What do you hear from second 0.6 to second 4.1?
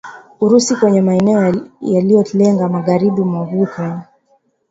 kwenye maeneo yaliyolenga magharibi mwa Ukraine